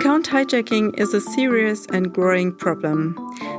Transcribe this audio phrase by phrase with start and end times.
[0.00, 3.14] Account hijacking is a serious and growing problem.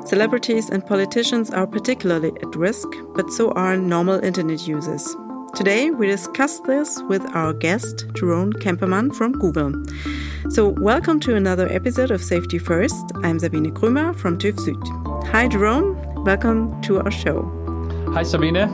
[0.08, 5.16] Celebrities and politicians are particularly at risk, but so are normal internet users.
[5.54, 9.72] Today, we discuss this with our guest, Jeroen Kemperman from Google.
[10.50, 13.12] So, welcome to another episode of Safety First.
[13.22, 15.28] I'm Sabine Krümer from TÜV Süd.
[15.28, 16.26] Hi, Jeroen.
[16.26, 17.44] Welcome to our show.
[18.16, 18.66] Hi, Sabine.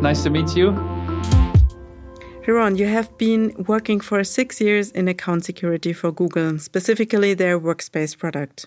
[0.00, 0.89] Nice to meet you.
[2.42, 7.60] Jeroen, you have been working for six years in account security for Google, specifically their
[7.60, 8.66] workspace product.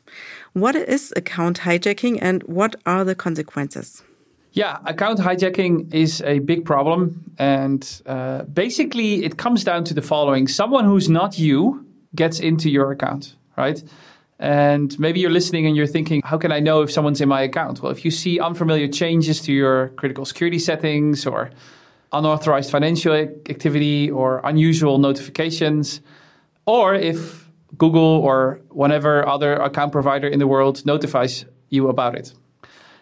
[0.53, 4.03] What is account hijacking and what are the consequences?
[4.51, 7.33] Yeah, account hijacking is a big problem.
[7.39, 11.83] And uh, basically, it comes down to the following someone who's not you
[12.13, 13.83] gets into your account, right?
[14.37, 17.41] And maybe you're listening and you're thinking, how can I know if someone's in my
[17.41, 17.81] account?
[17.81, 21.49] Well, if you see unfamiliar changes to your critical security settings or
[22.13, 26.01] unauthorized financial activity or unusual notifications,
[26.65, 32.33] or if Google or whatever other account provider in the world notifies you about it.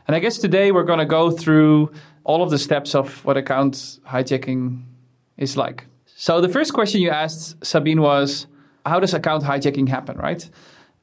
[0.08, 1.92] And I guess today we're going to go through
[2.24, 4.84] all of the steps of what account hijacking
[5.38, 5.86] is like.
[6.16, 8.48] So the first question you asked, Sabine, was
[8.86, 10.50] how does account hijacking happen, right?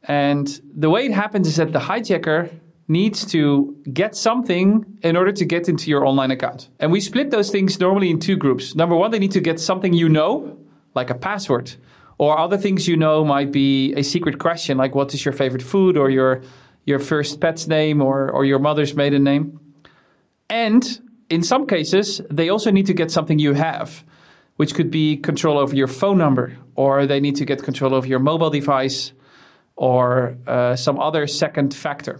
[0.05, 2.51] And the way it happens is that the hijacker
[2.89, 6.71] needs to get something in order to get into your online account.
[6.81, 8.75] And we split those things normally in two groups.
[8.75, 10.59] Number one, they need to get something you know,
[10.95, 11.77] like a password,
[12.17, 15.63] or other things you know might be a secret question, like what is your favorite
[15.63, 16.43] food, or your
[16.87, 19.61] your first pet's name, or or your mother's maiden name.
[20.49, 24.03] And in some cases, they also need to get something you have,
[24.57, 28.07] which could be control over your phone number, or they need to get control over
[28.07, 29.13] your mobile device,
[29.77, 32.19] or uh, some other second factor.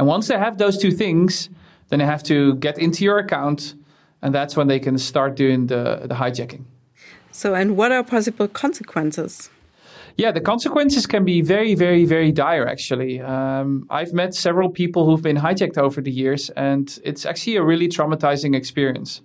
[0.00, 1.50] And once they have those two things,
[1.90, 3.74] then they have to get into your account,
[4.22, 6.64] and that's when they can start doing the, the hijacking.
[7.32, 9.50] So, and what are possible consequences?
[10.16, 13.20] Yeah, the consequences can be very, very, very dire, actually.
[13.20, 17.62] Um, I've met several people who've been hijacked over the years, and it's actually a
[17.62, 19.20] really traumatizing experience.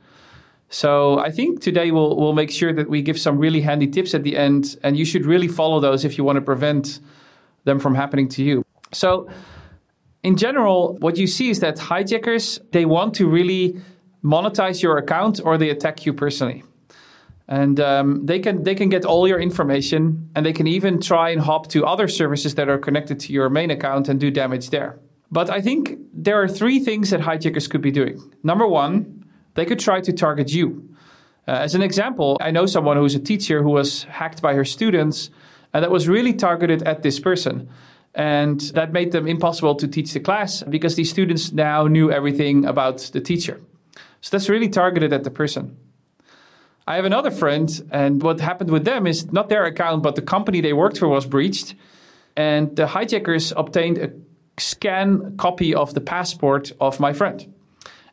[0.68, 4.14] So I think today we'll, we'll make sure that we give some really handy tips
[4.14, 7.00] at the end, and you should really follow those if you want to prevent
[7.64, 8.66] them from happening to you.
[8.92, 9.30] So,
[10.26, 13.80] in general, what you see is that hijackers, they want to really
[14.24, 16.64] monetize your account or they attack you personally.
[17.48, 21.30] And um, they can they can get all your information and they can even try
[21.30, 24.72] and hop to other services that are connected to your main account and do damage
[24.72, 24.98] there.
[25.30, 28.18] But I think there are three things that hijackers could be doing.
[28.42, 30.90] Number one, they could try to target you.
[31.48, 34.66] Uh, as an example, I know someone who's a teacher who was hacked by her
[34.66, 35.30] students,
[35.72, 37.70] and that was really targeted at this person.
[38.16, 42.66] And that made them impossible to teach the class because these students now knew everything
[42.66, 43.60] about the teacher.
[44.22, 45.78] So that's really targeted at the person.
[46.88, 50.22] I have another friend, and what happened with them is not their account, but the
[50.22, 51.76] company they worked for was breached.
[52.38, 54.12] And the hijackers obtained a
[54.58, 57.54] scan copy of the passport of my friend.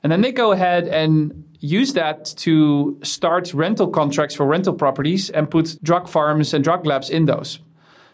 [0.02, 5.30] And then they go ahead and use that to start rental contracts for rental properties
[5.30, 7.60] and put drug farms and drug labs in those.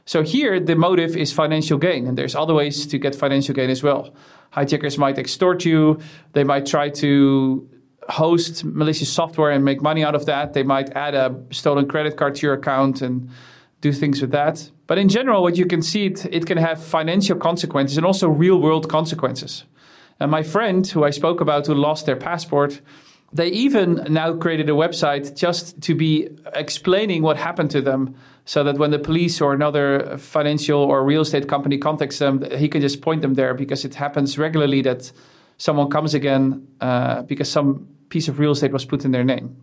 [0.09, 3.69] So here, the motive is financial gain, and there's other ways to get financial gain
[3.69, 4.15] as well.
[4.53, 5.99] Hijackers might extort you.
[6.33, 7.69] They might try to
[8.09, 10.55] host malicious software and make money out of that.
[10.55, 13.29] They might add a stolen credit card to your account and
[13.83, 14.71] do things with that.
[14.87, 18.31] But in general, what you can see, it, it can have financial consequences and also
[18.31, 19.65] real world consequences.
[20.19, 22.81] And my friend, who I spoke about, who lost their passport,
[23.31, 28.15] they even now created a website just to be explaining what happened to them
[28.48, 32.66] so that when the police or another financial or real estate company contacts them, he
[32.66, 35.12] can just point them there because it happens regularly that
[35.59, 39.54] someone comes again uh, because some piece of real estate was put in their name.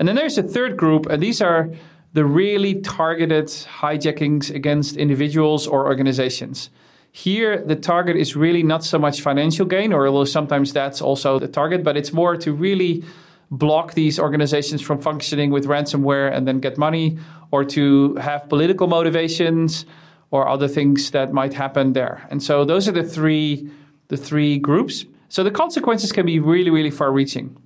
[0.00, 1.70] And then there's a third group, and these are
[2.12, 6.68] the really targeted hijackings against individuals or organizations.
[7.12, 11.38] Here, the target is really not so much financial gain, or although sometimes that's also
[11.38, 13.04] the target, but it's more to really
[13.52, 17.18] block these organizations from functioning with ransomware and then get money,
[17.50, 19.86] or to have political motivations
[20.30, 22.26] or other things that might happen there.
[22.30, 23.70] And so those are the three
[24.08, 25.04] the three groups.
[25.28, 27.56] So the consequences can be really, really far reaching.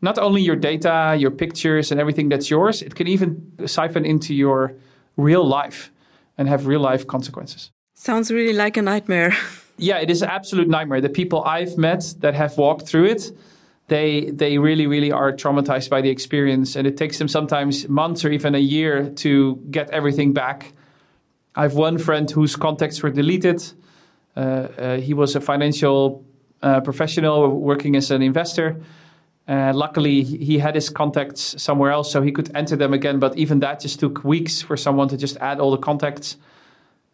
[0.00, 4.34] Not only your data, your pictures, and everything that's yours, it can even siphon into
[4.34, 4.74] your
[5.18, 5.92] real life
[6.38, 7.70] and have real life consequences.
[7.94, 9.36] Sounds really like a nightmare.
[9.76, 11.02] yeah, it is an absolute nightmare.
[11.02, 13.30] The people I've met that have walked through it,
[13.90, 18.24] they they really really are traumatized by the experience, and it takes them sometimes months
[18.24, 20.72] or even a year to get everything back.
[21.56, 23.60] I have one friend whose contacts were deleted.
[24.36, 26.24] Uh, uh, he was a financial
[26.62, 28.80] uh, professional working as an investor.
[29.48, 33.18] Uh, luckily, he had his contacts somewhere else, so he could enter them again.
[33.18, 36.36] But even that just took weeks for someone to just add all the contacts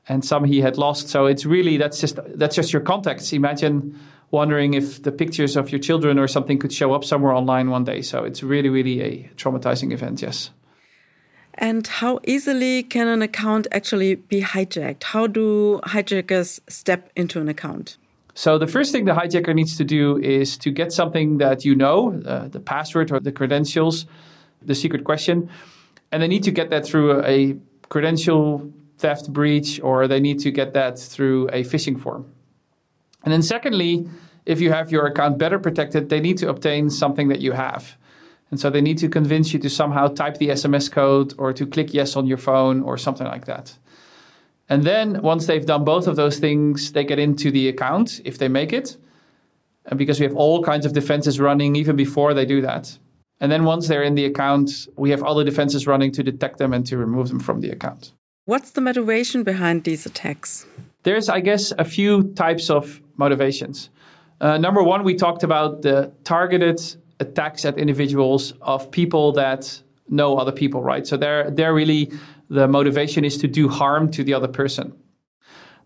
[0.09, 1.09] and some he had lost.
[1.09, 3.33] So it's really that's just that's just your contacts.
[3.33, 3.99] Imagine
[4.31, 7.85] wondering if the pictures of your children or something could show up somewhere online one
[7.85, 8.03] day.
[8.03, 10.23] So it's really, really a traumatizing event.
[10.23, 10.51] Yes.
[11.55, 15.05] And how easily can an account actually be hijacked?
[15.05, 17.97] How do hijackers step into an account?
[18.35, 21.75] So the first thing the hijacker needs to do is to get something that you
[21.75, 24.05] know, uh, the password or the credentials,
[24.61, 25.49] the secret question,
[26.13, 27.57] and they need to get that through a
[27.89, 32.31] credential theft breach or they need to get that through a phishing form.
[33.27, 34.09] And then secondly,
[34.47, 37.97] if you have your account better protected, they need to obtain something that you have.
[38.53, 41.67] And so they need to convince you to somehow type the SMS code or to
[41.67, 43.77] click yes on your phone or something like that.
[44.69, 48.39] And then once they've done both of those things, they get into the account if
[48.39, 48.97] they make it.
[49.87, 52.97] And because we have all kinds of defenses running even before they do that.
[53.41, 56.73] And then once they're in the account, we have other defenses running to detect them
[56.73, 58.13] and to remove them from the account.
[58.45, 60.67] What's the motivation behind these attacks?
[61.03, 63.91] There's, I guess, a few types of motivations.
[64.41, 66.81] Uh, number one, we talked about the targeted
[67.21, 71.07] attacks at individuals of people that know other people, right?
[71.07, 72.13] So they're, they're really
[72.49, 74.93] the motivation is to do harm to the other person.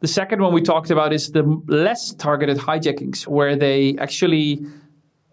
[0.00, 4.66] The second one we talked about is the less targeted hijackings, where they actually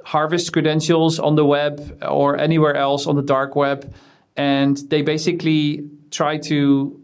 [0.04, 3.94] harvest credentials on the web or anywhere else on the dark web,
[4.36, 7.02] and they basically try to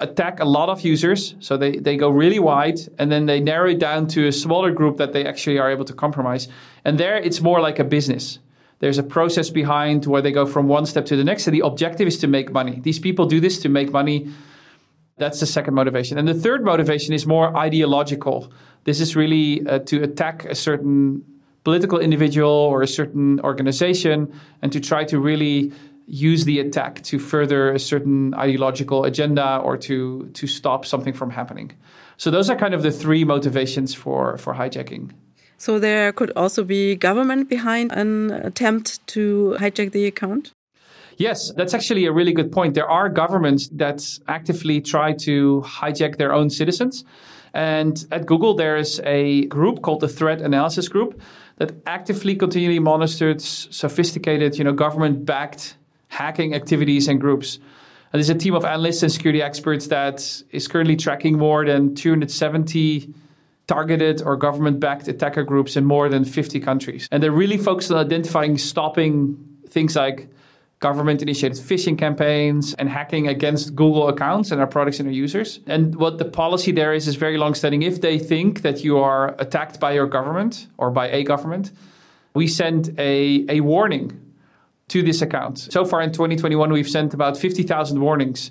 [0.00, 1.34] attack a lot of users.
[1.40, 4.70] So they, they go really wide and then they narrow it down to a smaller
[4.70, 6.48] group that they actually are able to compromise.
[6.84, 8.38] And there it's more like a business.
[8.80, 11.46] There's a process behind where they go from one step to the next.
[11.46, 12.80] And the objective is to make money.
[12.80, 14.30] These people do this to make money.
[15.16, 16.18] That's the second motivation.
[16.18, 18.52] And the third motivation is more ideological.
[18.82, 21.24] This is really uh, to attack a certain
[21.62, 25.72] political individual or a certain organization and to try to really
[26.06, 31.30] use the attack to further a certain ideological agenda or to to stop something from
[31.30, 31.72] happening.
[32.16, 35.10] So those are kind of the three motivations for for hijacking.
[35.56, 40.52] So there could also be government behind an attempt to hijack the account?
[41.16, 42.74] Yes, that's actually a really good point.
[42.74, 47.04] There are governments that actively try to hijack their own citizens.
[47.54, 51.20] And at Google, there is a group called the Threat Analysis Group
[51.58, 55.76] that actively continually monitors sophisticated, you know, government-backed
[56.14, 57.58] hacking activities and groups.
[58.12, 61.94] And there's a team of analysts and security experts that is currently tracking more than
[61.94, 63.12] 270
[63.66, 67.08] targeted or government backed attacker groups in more than 50 countries.
[67.10, 69.36] And they're really focused on identifying, stopping
[69.68, 70.28] things like
[70.78, 75.60] government initiated phishing campaigns and hacking against Google accounts and our products and our users.
[75.66, 77.82] And what the policy there is is very long standing.
[77.82, 81.72] If they think that you are attacked by your government or by a government,
[82.34, 84.23] we send a, a warning
[84.88, 85.58] to this account.
[85.58, 88.50] So far in 2021, we've sent about 50,000 warnings,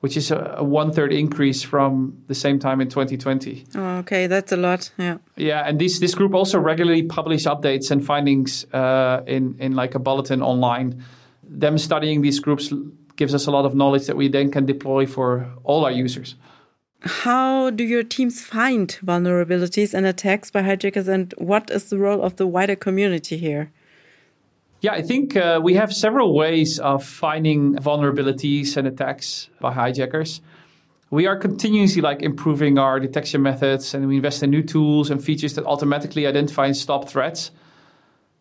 [0.00, 3.66] which is a, a one third increase from the same time in 2020.
[3.74, 4.90] Oh, okay, that's a lot.
[4.98, 5.18] Yeah.
[5.36, 9.94] Yeah, and this this group also regularly publish updates and findings uh, in in like
[9.94, 11.04] a bulletin online.
[11.42, 12.72] Them studying these groups
[13.16, 16.36] gives us a lot of knowledge that we then can deploy for all our users.
[17.02, 22.22] How do your teams find vulnerabilities and attacks by hijackers, and what is the role
[22.22, 23.70] of the wider community here?
[24.82, 30.40] Yeah, I think uh, we have several ways of finding vulnerabilities and attacks by hijackers.
[31.10, 35.22] We are continuously like improving our detection methods and we invest in new tools and
[35.22, 37.50] features that automatically identify and stop threats.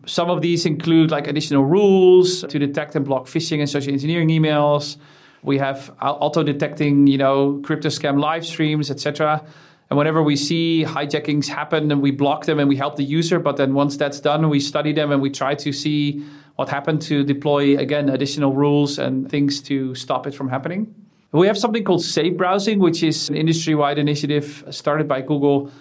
[0.05, 4.29] Some of these include like additional rules to detect and block phishing and social engineering
[4.29, 4.95] emails.
[5.43, 9.43] We have auto detecting, you know, crypto scam live streams, etc.
[9.89, 13.39] And whenever we see hijackings happen, and we block them and we help the user.
[13.39, 16.23] But then once that's done, we study them and we try to see
[16.57, 20.93] what happened to deploy, again, additional rules and things to stop it from happening.
[21.31, 25.71] We have something called Safe Browsing, which is an industry wide initiative started by Google,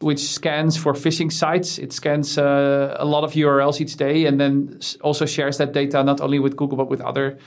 [0.00, 1.78] which scans for phishing sites.
[1.78, 6.02] It scans uh, a lot of URLs each day and then also shares that data
[6.02, 7.38] not only with Google, but with other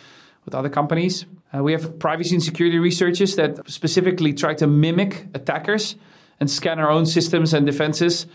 [0.47, 1.25] with other companies.
[1.53, 5.97] Uh, we have privacy and security researchers that specifically try to mimic attackers
[6.39, 8.27] and scan our own systems and defenses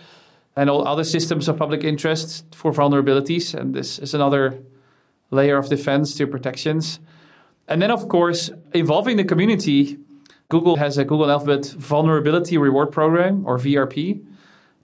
[0.54, 3.54] and all other systems of public interest for vulnerabilities.
[3.54, 4.58] And this is another
[5.30, 7.00] layer of defense to protections.
[7.66, 9.96] And then, of course, involving the community,
[10.50, 14.22] Google has a Google Alphabet Vulnerability Reward Program, or VRP,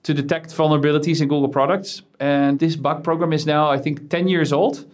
[0.04, 2.00] to detect vulnerabilities in Google products.
[2.18, 4.86] And this bug program is now, I think, 10 years old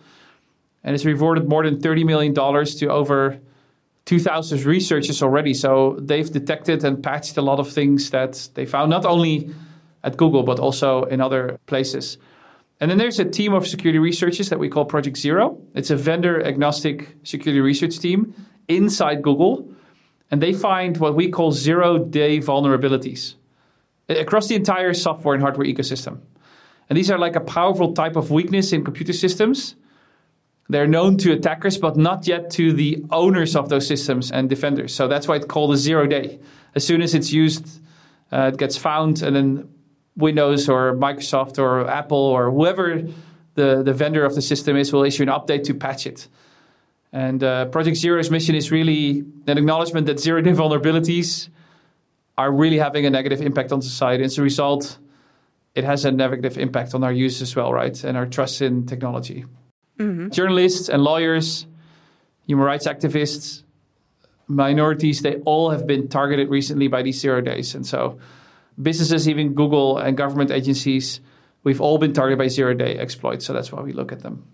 [0.85, 3.41] and it's rewarded more than $30 million to over
[4.05, 5.55] 2,000 researchers already.
[5.55, 9.51] So they've detected and patched a lot of things that they found, not only
[10.03, 12.19] at Google, but also in other places.
[12.81, 15.59] And then there's a team of security researchers that we call Project Zero.
[15.75, 18.35] It's a vendor agnostic security research team
[18.69, 19.71] inside Google.
[20.31, 23.35] and they find what we call zero day vulnerabilities
[24.09, 26.19] across the entire software and hardware ecosystem.
[26.89, 29.77] And these are like a powerful type of weakness in computer systems.
[30.69, 34.95] They're known to attackers, but not yet to the owners of those systems and defenders.
[34.95, 36.39] So that's why it's called a zero day.
[36.75, 37.81] As soon as it's used,
[38.33, 39.69] uh, it gets found, and then
[40.17, 43.03] Windows or Microsoft or Apple or whoever
[43.55, 46.29] the, the vendor of the system is will issue an update to patch it.
[47.13, 51.49] And uh, Project Zero's mission is really an acknowledgement that zero day vulnerabilities
[52.37, 54.25] are really having a negative impact on society.
[54.25, 54.99] As a result,
[55.75, 58.03] it has a negative impact on our use as well, right?
[58.03, 59.45] And our trust in technology.
[59.99, 60.31] Mm-hmm.
[60.31, 61.67] Journalists and lawyers,
[62.47, 63.63] human rights activists,
[64.49, 67.75] minorities, they all have been targeted recently by these zero days.
[67.75, 68.19] And so
[68.81, 71.21] businesses, even Google and government agencies,
[71.63, 73.47] we've all been targeted by zero day exploits.
[73.47, 74.45] So that's why we look at them.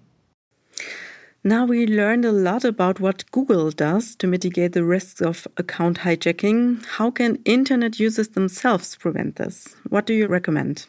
[1.43, 6.01] Now we learned a lot about what Google does to mitigate the risks of account
[6.01, 6.85] hijacking.
[6.85, 9.75] How can internet users themselves prevent this?
[9.89, 10.87] What do you recommend?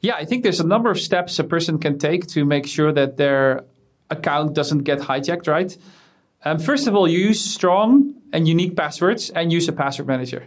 [0.00, 2.92] Yeah, I think there's a number of steps a person can take to make sure
[2.92, 3.64] that their
[4.12, 5.76] account doesn't get hijacked, right?
[6.44, 10.46] Um, first of all, you use strong and unique passwords and use a password manager.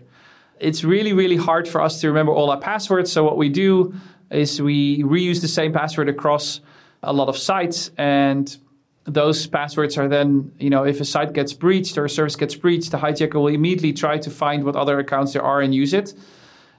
[0.60, 3.12] It's really, really hard for us to remember all our passwords.
[3.12, 3.94] So, what we do
[4.30, 6.62] is we reuse the same password across
[7.04, 7.92] a lot of sites.
[7.98, 8.56] And
[9.06, 12.56] those passwords are then, you know, if a site gets breached or a service gets
[12.56, 15.94] breached, the hijacker will immediately try to find what other accounts there are and use
[15.94, 16.14] it.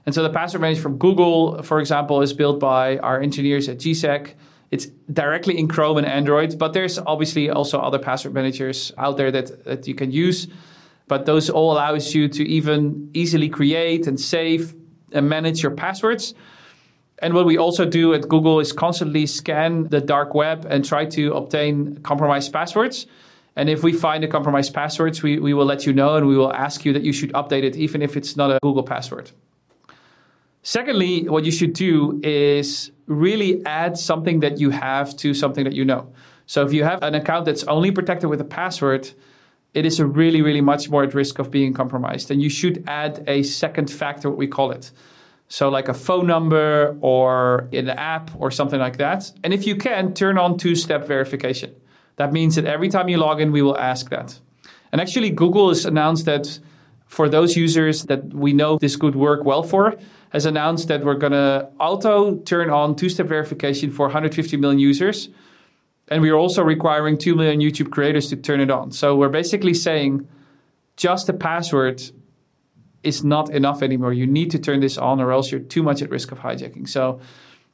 [0.05, 3.77] And so the password manager from Google, for example, is built by our engineers at
[3.77, 4.33] GSEC.
[4.69, 9.31] It's directly in Chrome and Android, but there's obviously also other password managers out there
[9.31, 10.47] that, that you can use.
[11.07, 14.75] But those all allows you to even easily create and save
[15.13, 16.33] and manage your passwords.
[17.19, 21.05] And what we also do at Google is constantly scan the dark web and try
[21.05, 23.07] to obtain compromised passwords.
[23.55, 26.37] And if we find a compromised passwords, we, we will let you know and we
[26.37, 29.31] will ask you that you should update it, even if it's not a Google password.
[30.67, 35.71] Secondly, what you should do is really add something that you have to something that
[35.71, 36.11] you know.
[36.45, 39.09] So if you have an account that's only protected with a password,
[39.73, 42.31] it is a really, really much more at risk of being compromised.
[42.31, 44.91] And you should add a second factor, what we call it.
[45.47, 49.31] So, like a phone number or an app or something like that.
[49.45, 51.73] And if you can, turn on two step verification.
[52.17, 54.37] That means that every time you log in, we will ask that.
[54.91, 56.59] And actually, Google has announced that
[57.05, 59.97] for those users that we know this could work well for,
[60.31, 64.79] has announced that we're going to auto turn on two step verification for 150 million
[64.79, 65.29] users.
[66.09, 68.91] And we're also requiring 2 million YouTube creators to turn it on.
[68.91, 70.27] So we're basically saying
[70.95, 72.01] just a password
[73.03, 74.13] is not enough anymore.
[74.13, 76.87] You need to turn this on, or else you're too much at risk of hijacking.
[76.87, 77.19] So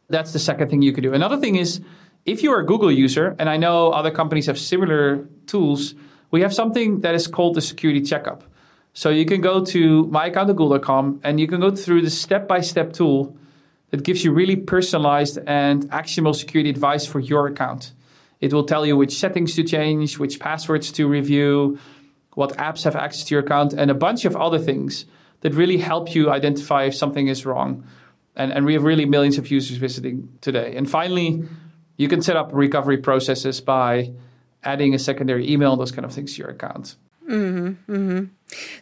[0.10, 1.14] that's the second thing you could do.
[1.14, 1.82] Another thing is
[2.26, 5.96] if you're a Google user, and I know other companies have similar tools,
[6.32, 8.44] we have something that is called the security checkup.
[8.94, 12.94] So you can go to myaccount.google.com and you can go through the step by step
[12.94, 13.36] tool
[13.90, 17.94] that gives you really personalized and actionable security advice for your account.
[18.40, 21.80] It will tell you which settings to change, which passwords to review,
[22.36, 25.06] what apps have access to your account, and a bunch of other things
[25.42, 27.86] that really help you identify if something is wrong.
[28.36, 30.76] And, and we have really millions of users visiting today.
[30.76, 31.44] And finally,
[31.98, 34.14] you can set up recovery processes by
[34.64, 36.96] adding a secondary email, those kind of things to your account.
[37.30, 38.24] Mm-hmm, mm-hmm.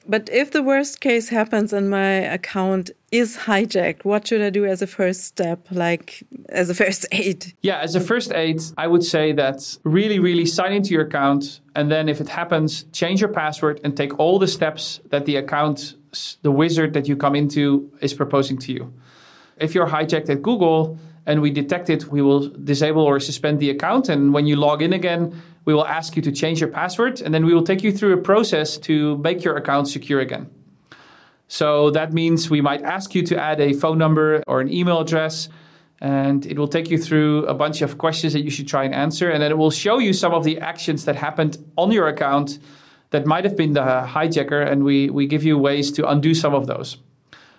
[0.08, 4.66] But if the worst case happens and my account is hijacked, what should I do
[4.66, 7.54] as a first step, like as a first aid?
[7.62, 11.62] Yeah, as a first aid, I would say that really, really sign into your account.
[11.76, 15.38] And then if it happens, change your password and take all the steps that the
[15.38, 15.96] account,
[16.42, 18.94] the wizard that you come into, is proposing to you.
[19.58, 23.70] If you're hijacked at Google, and we detect it, we will disable or suspend the
[23.70, 24.10] account.
[24.10, 27.34] And when you log in again, we will ask you to change your password, and
[27.34, 30.50] then we will take you through a process to make your account secure again.
[31.48, 35.00] So that means we might ask you to add a phone number or an email
[35.00, 35.50] address,
[36.00, 38.96] and it will take you through a bunch of questions that you should try and
[38.96, 39.30] answer.
[39.30, 42.58] And then it will show you some of the actions that happened on your account
[43.12, 46.56] that might have been the hijacker, and we, we give you ways to undo some
[46.56, 46.98] of those.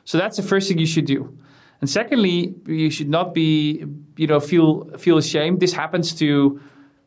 [0.04, 1.38] So that's the first thing you should do.
[1.80, 3.85] And secondly, you should not be,
[4.16, 5.61] you know, feel feel ashamed.
[5.61, 6.61] This happens to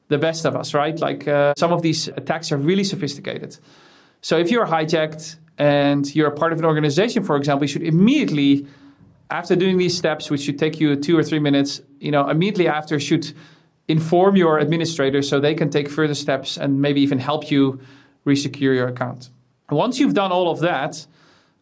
[0.08, 1.00] the best of us, right?
[1.00, 3.58] Like uh, some of these attacks are really sophisticated.
[4.22, 7.84] So if you're hijacked and you're a part of an organization, for example, you should
[7.84, 8.68] immediately,
[9.30, 12.68] after doing these steps, which should take you two or three minutes, you know, immediately
[12.68, 13.34] after should
[13.88, 17.80] inform your administrator so they can take further steps and maybe even help you
[18.26, 19.30] resecure your account.
[19.70, 21.06] Once you've done all of that,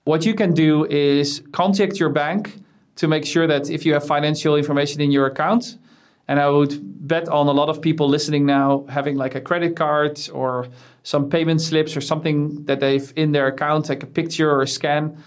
[0.05, 2.59] what you can do is contact your bank
[2.95, 5.77] to make sure that if you have financial information in your account,
[6.27, 9.75] And I would bet on a lot of people listening now having like a credit
[9.75, 10.67] card or
[11.03, 14.67] some payment slips or something that they've in their account, like a picture or a
[14.67, 15.21] scan.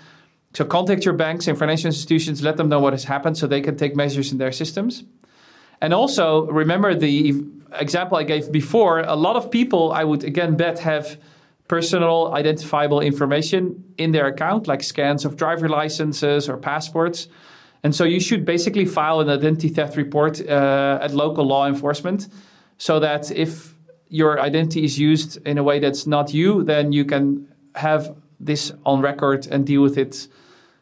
[0.55, 3.61] So contact your banks and financial institutions, let them know what has happened so they
[3.61, 5.05] can take measures in their systems.
[5.83, 10.57] And also remember the example I gave before, a lot of people I would again
[10.57, 11.19] bet have
[11.69, 17.29] personal identifiable information in their account, like scans of driver licenses or passports.
[17.83, 22.29] And so you should basically file an identity theft report uh, at local law enforcement
[22.79, 23.75] so that if
[24.09, 28.73] your identity is used in a way that's not you, then you can have this
[28.85, 30.29] on record and deal with it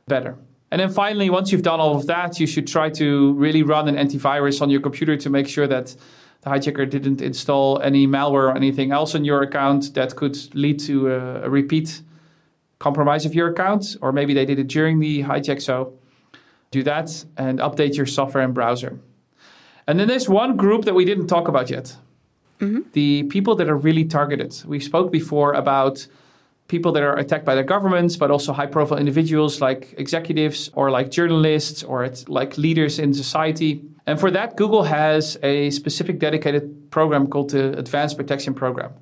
[0.06, 0.36] better.
[0.70, 3.88] And then finally, once you've done all of that, you should try to really run
[3.88, 5.94] an antivirus on your computer to make sure that
[6.40, 10.78] the hijacker didn't install any malware or anything else on your account that could lead
[10.80, 12.02] to a, a repeat
[12.80, 15.62] compromise of your account, or maybe they did it during the hijack.
[15.62, 15.94] So
[16.78, 18.92] do that and update your software and browser.
[19.86, 21.86] And then there's one group that we didn't talk about yet.
[22.60, 22.82] Mm-hmm.
[22.92, 24.52] The people that are really targeted.
[24.66, 26.06] We spoke before about
[26.66, 30.90] people that are attacked by their governments, but also high profile individuals like executives or
[30.90, 33.82] like journalists or like leaders in society.
[34.06, 38.92] And for that, Google has a specific dedicated program called the Advanced Protection Program.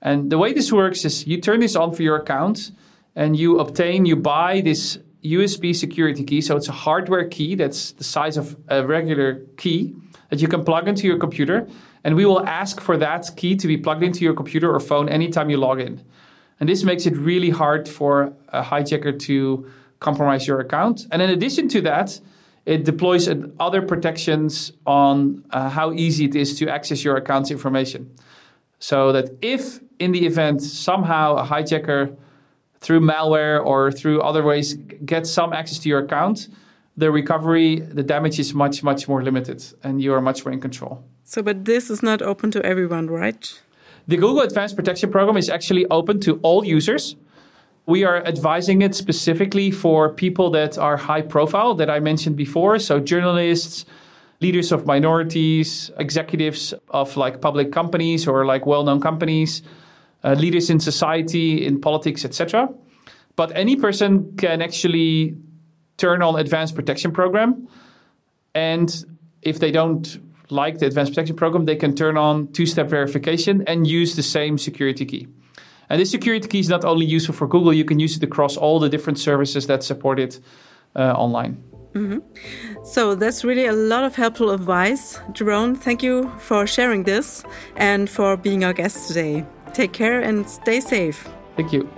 [0.00, 2.70] And the way this works is you turn this on for your account
[3.16, 6.40] and you obtain, you buy this USB security key.
[6.40, 9.94] So it's a hardware key that's the size of a regular key
[10.30, 11.66] that you can plug into your computer.
[12.04, 15.08] And we will ask for that key to be plugged into your computer or phone
[15.08, 16.02] anytime you log in.
[16.60, 21.06] And this makes it really hard for a hijacker to compromise your account.
[21.10, 22.20] And in addition to that,
[22.66, 23.28] it deploys
[23.60, 28.14] other protections on uh, how easy it is to access your account's information.
[28.78, 32.16] So that if in the event somehow a hijacker
[32.84, 34.74] through malware or through other ways
[35.06, 36.48] get some access to your account,
[36.98, 40.60] the recovery, the damage is much, much more limited and you are much more in
[40.60, 41.02] control.
[41.24, 43.60] So, but this is not open to everyone, right?
[44.06, 47.16] The Google Advanced Protection Program is actually open to all users.
[47.86, 52.78] We are advising it specifically for people that are high profile that I mentioned before.
[52.78, 53.86] So, journalists,
[54.42, 59.62] leaders of minorities, executives of like public companies or like well known companies,
[60.24, 62.68] uh, leaders in society, in politics, etc.
[63.36, 65.36] But any person can actually
[65.96, 67.68] turn on Advanced Protection Program.
[68.54, 69.04] And
[69.42, 70.18] if they don't
[70.50, 74.22] like the Advanced Protection Program, they can turn on two step verification and use the
[74.22, 75.28] same security key.
[75.90, 78.56] And this security key is not only useful for Google, you can use it across
[78.56, 80.40] all the different services that support it
[80.96, 81.62] uh, online.
[81.94, 82.18] Mm-hmm.
[82.84, 85.18] So that's really a lot of helpful advice.
[85.32, 87.44] Jeroen, thank you for sharing this
[87.76, 89.44] and for being our guest today.
[89.74, 91.28] Take care and stay safe.
[91.56, 91.88] Thank you.